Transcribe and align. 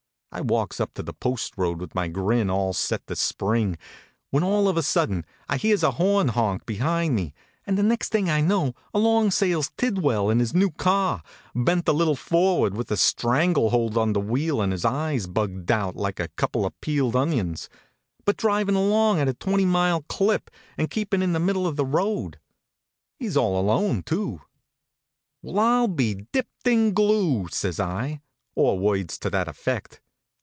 I 0.33 0.39
walks 0.39 0.79
up 0.79 0.93
the 0.93 1.11
Post 1.11 1.57
Road 1.57 1.81
with 1.81 1.93
my 1.93 2.07
grin 2.07 2.49
all 2.49 2.71
set 2.71 3.05
to 3.07 3.17
spring, 3.17 3.77
when 4.29 4.43
all 4.45 4.69
of 4.69 4.77
a 4.77 4.81
sudden 4.81 5.25
I 5.49 5.57
hears 5.57 5.83
a 5.83 5.91
horn 5.91 6.29
honk 6.29 6.65
behind 6.65 7.15
me, 7.15 7.33
and 7.67 7.77
the 7.77 7.83
next 7.83 8.13
thing 8.13 8.29
I 8.29 8.39
know 8.39 8.73
along 8.93 9.31
sails 9.31 9.73
Tid 9.75 10.01
well 10.01 10.29
in 10.29 10.39
his 10.39 10.53
new 10.55 10.71
car, 10.71 11.21
bent 11.53 11.89
a 11.89 11.91
little 11.91 12.15
forward 12.15 12.75
with 12.77 12.89
a 12.91 12.95
strangle 12.95 13.71
hold 13.71 13.97
on 13.97 14.13
the 14.13 14.21
wheel 14.21 14.61
and 14.61 14.71
his 14.71 14.85
eyes 14.85 15.27
bugged 15.27 15.69
out 15.69 15.97
like 15.97 16.17
a 16.21 16.29
couple 16.29 16.65
of 16.65 16.79
peeled 16.79 17.13
onions, 17.17 17.67
but 18.23 18.37
drivin 18.37 18.73
along 18.75 19.19
at 19.19 19.27
a 19.27 19.33
20 19.33 19.65
mile 19.65 20.03
clip 20.03 20.49
HONK, 20.49 20.55
HONK! 20.55 20.73
and 20.77 20.89
keepin 20.91 21.21
in 21.21 21.33
the 21.33 21.41
middle 21.41 21.67
of 21.67 21.75
the 21.75 21.85
road. 21.85 22.39
He 23.19 23.27
s 23.27 23.35
all 23.35 23.59
alone, 23.59 24.01
too. 24.01 24.39
"Well, 25.41 25.59
I 25.59 25.79
ll 25.81 25.87
be 25.89 26.25
dipped 26.31 26.65
in 26.69 26.93
glue!" 26.93 27.49
says 27.51 27.81
I, 27.81 28.21
or 28.55 28.79
words 28.79 29.19
to 29.19 29.29
that 29.29 29.49
effect. 29.49 29.99